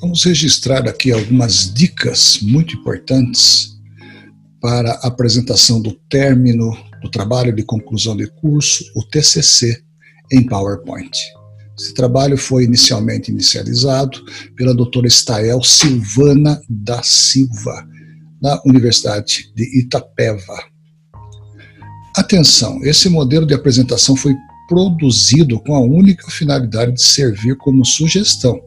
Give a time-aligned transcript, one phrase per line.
[0.00, 3.78] Vamos registrar aqui algumas dicas muito importantes
[4.58, 9.82] para a apresentação do término do trabalho de conclusão de curso, o TCC,
[10.32, 11.10] em PowerPoint.
[11.78, 14.24] Esse trabalho foi inicialmente inicializado
[14.56, 17.86] pela doutora Estael Silvana da Silva,
[18.40, 20.64] na Universidade de Itapeva.
[22.16, 24.34] Atenção, esse modelo de apresentação foi
[24.66, 28.58] produzido com a única finalidade de servir como sugestão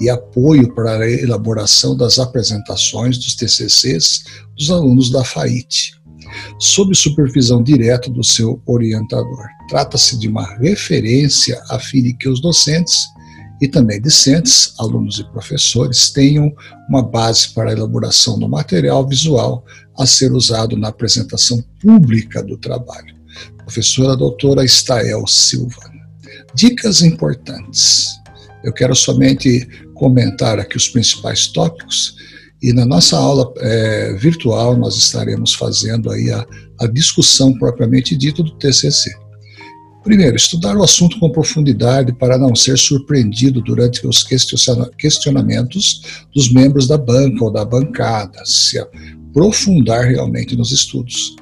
[0.00, 4.24] e apoio para a elaboração das apresentações dos TCCs
[4.56, 5.94] dos alunos da FAIT,
[6.58, 9.46] sob supervisão direta do seu orientador.
[9.68, 12.96] Trata-se de uma referência a fim de que os docentes
[13.60, 16.50] e também discentes, alunos e professores, tenham
[16.88, 19.64] uma base para a elaboração do material visual
[19.98, 23.14] a ser usado na apresentação pública do trabalho.
[23.58, 25.92] Professora doutora Estael Silva.
[26.54, 28.08] Dicas importantes.
[28.64, 29.68] Eu quero somente
[30.00, 32.16] comentar aqui os principais tópicos
[32.62, 36.46] e na nossa aula é, virtual nós estaremos fazendo aí a,
[36.80, 39.10] a discussão propriamente dita do TCC.
[40.02, 44.26] Primeiro, estudar o assunto com profundidade para não ser surpreendido durante os
[44.96, 51.36] questionamentos dos membros da banca ou da bancada, se aprofundar realmente nos estudos.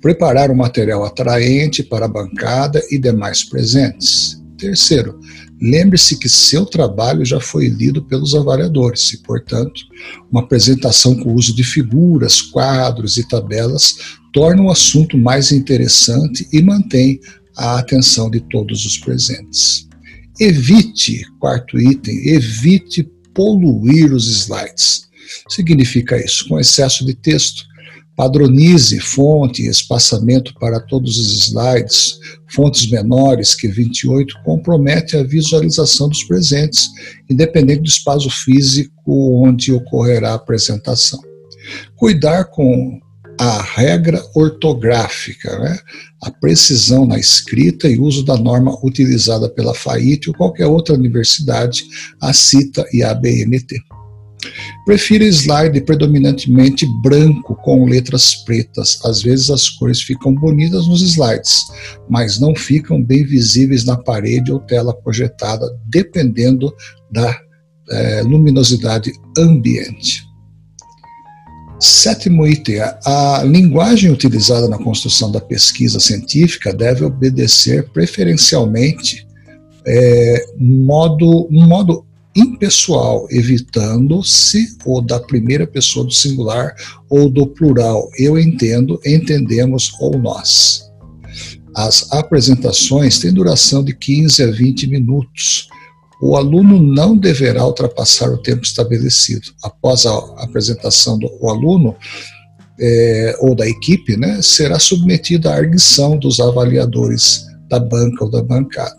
[0.00, 4.42] Preparar um material atraente para a bancada e demais presentes.
[4.58, 5.20] Terceiro,
[5.60, 9.82] lembre-se que seu trabalho já foi lido pelos avaliadores e, portanto,
[10.30, 13.96] uma apresentação com o uso de figuras, quadros e tabelas
[14.32, 17.20] torna o assunto mais interessante e mantém
[17.56, 19.88] a atenção de todos os presentes.
[20.38, 23.02] Evite, quarto item, evite
[23.34, 25.08] poluir os slides.
[25.48, 27.64] Significa isso, com excesso de texto,
[28.20, 32.18] padronize fonte e espaçamento para todos os slides.
[32.48, 36.90] Fontes menores que 28 compromete a visualização dos presentes,
[37.30, 38.92] independente do espaço físico
[39.42, 41.18] onde ocorrerá a apresentação.
[41.96, 43.00] Cuidar com
[43.38, 45.78] a regra ortográfica, né?
[46.22, 51.84] a precisão na escrita e uso da norma utilizada pela FAIT ou qualquer outra universidade,
[52.20, 53.80] a CITA e a BNT.
[54.84, 58.98] Prefiro slide predominantemente branco com letras pretas.
[59.04, 61.66] Às vezes as cores ficam bonitas nos slides,
[62.08, 66.72] mas não ficam bem visíveis na parede ou tela projetada, dependendo
[67.10, 67.38] da
[67.90, 70.24] é, luminosidade ambiente.
[71.78, 79.26] Sétimo item: a linguagem utilizada na construção da pesquisa científica deve obedecer preferencialmente
[79.86, 82.04] é, modo, um modo
[82.40, 86.74] impessoal, evitando-se o da primeira pessoa do singular
[87.08, 88.08] ou do plural.
[88.18, 90.90] Eu entendo, entendemos ou nós.
[91.74, 95.68] As apresentações têm duração de 15 a 20 minutos
[96.20, 99.48] o aluno não deverá ultrapassar o tempo estabelecido.
[99.62, 100.14] Após a
[100.44, 101.96] apresentação do aluno
[102.78, 108.42] é, ou da equipe, né, será submetido à arguição dos avaliadores da banca ou da
[108.42, 108.98] bancada.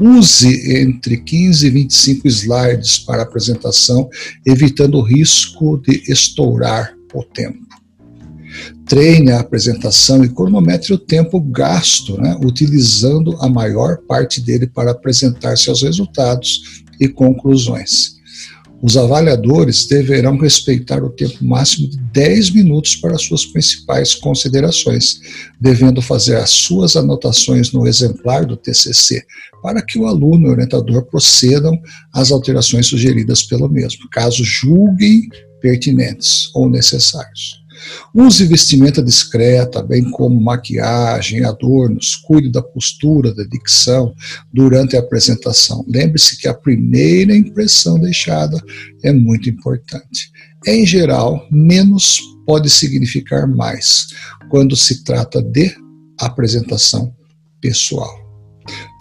[0.00, 4.08] Use entre 15 e 25 slides para apresentação,
[4.46, 7.70] evitando o risco de estourar o tempo
[8.90, 14.90] treine a apresentação e cronometre o tempo gasto, né, utilizando a maior parte dele para
[14.90, 18.19] apresentar seus resultados e conclusões.
[18.82, 25.20] Os avaliadores deverão respeitar o tempo máximo de 10 minutos para suas principais considerações,
[25.60, 29.22] devendo fazer as suas anotações no exemplar do TCC,
[29.62, 31.78] para que o aluno e o orientador procedam
[32.14, 35.28] às alterações sugeridas pelo mesmo, caso julguem
[35.60, 37.59] pertinentes ou necessários.
[38.14, 44.14] Use vestimenta discreta, bem como maquiagem, adornos, cuide da postura, da dicção
[44.52, 45.84] durante a apresentação.
[45.88, 48.60] Lembre-se que a primeira impressão deixada
[49.02, 50.30] é muito importante.
[50.66, 54.08] Em geral, menos pode significar mais
[54.50, 55.74] quando se trata de
[56.18, 57.14] apresentação
[57.60, 58.18] pessoal.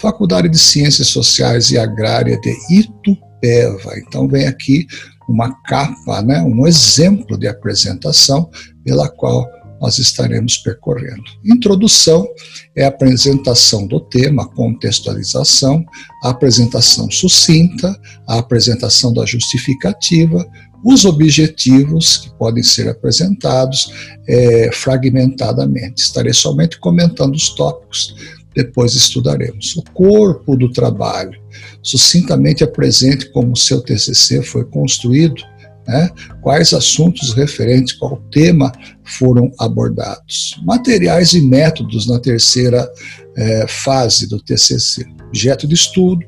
[0.02, 3.98] Faculdade de Ciências Sociais e Agrária de Itupeva.
[3.98, 4.88] Então, vem aqui
[5.30, 8.50] uma capa, né, um exemplo de apresentação
[8.84, 9.48] pela qual
[9.80, 11.24] nós estaremos percorrendo.
[11.46, 12.28] Introdução
[12.76, 15.86] é a apresentação do tema, contextualização,
[16.24, 17.98] a apresentação sucinta,
[18.28, 20.46] a apresentação da justificativa,
[20.84, 23.92] os objetivos que podem ser apresentados
[24.28, 26.02] é, fragmentadamente.
[26.02, 28.16] Estarei somente comentando os tópicos,
[28.56, 29.76] depois estudaremos.
[29.78, 31.40] O corpo do trabalho,
[31.82, 35.44] sucintamente apresente como seu TCC foi construído
[35.90, 36.08] né?
[36.42, 38.72] quais assuntos referentes, qual tema
[39.04, 40.60] foram abordados.
[40.64, 42.88] Materiais e métodos na terceira
[43.36, 45.04] é, fase do TCC.
[45.28, 46.24] Objeto de estudo,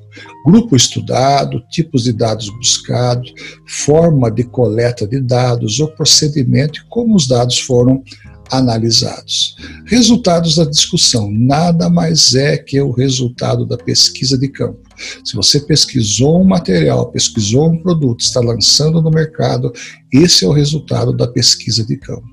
[0.45, 3.31] grupo estudado, tipos de dados buscados,
[3.67, 8.03] forma de coleta de dados, o procedimento e como os dados foram
[8.51, 9.55] analisados.
[9.85, 14.79] Resultados da discussão nada mais é que o resultado da pesquisa de campo.
[15.23, 19.71] Se você pesquisou um material, pesquisou um produto, está lançando no mercado,
[20.13, 22.27] esse é o resultado da pesquisa de campo.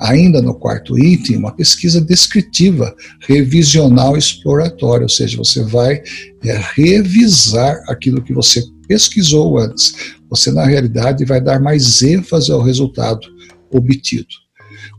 [0.00, 2.94] Ainda no quarto item, uma pesquisa descritiva,
[3.28, 6.02] revisional exploratória, ou seja, você vai
[6.42, 10.14] é, revisar aquilo que você pesquisou antes.
[10.30, 13.28] Você, na realidade, vai dar mais ênfase ao resultado
[13.70, 14.39] obtido.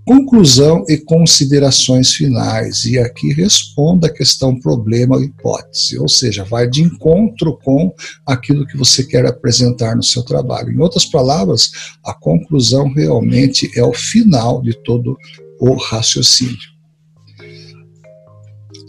[0.06, 2.86] Conclusão e considerações finais.
[2.86, 7.94] E aqui responda a questão problema ou hipótese, ou seja, vai de encontro com
[8.26, 10.72] aquilo que você quer apresentar no seu trabalho.
[10.72, 11.72] Em outras palavras,
[12.04, 15.18] a conclusão realmente é o final de todo
[15.60, 16.72] o raciocínio.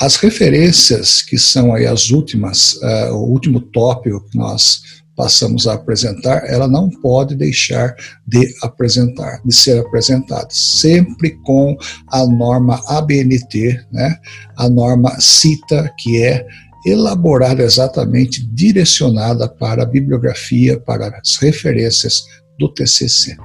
[0.01, 5.75] As referências, que são aí as últimas, uh, o último tópico que nós passamos a
[5.75, 7.95] apresentar, ela não pode deixar
[8.27, 11.77] de apresentar, de ser apresentada, sempre com
[12.09, 14.19] a norma ABNT, né?
[14.57, 16.47] A norma CITA, que é
[16.85, 22.25] elaborada exatamente direcionada para a bibliografia, para as referências
[22.59, 23.37] do TCC.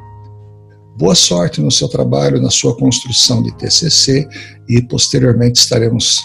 [0.97, 4.27] Boa sorte no seu trabalho, na sua construção de TCC
[4.67, 6.21] e posteriormente estaremos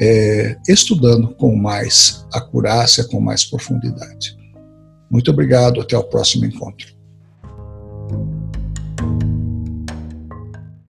[0.00, 4.43] é, estudando com mais acurácia, com mais profundidade.
[5.10, 7.03] Muito obrigado, até o próximo encontro.